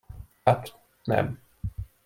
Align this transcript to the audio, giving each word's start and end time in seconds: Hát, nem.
Hát, 0.43 0.75
nem. 1.03 1.39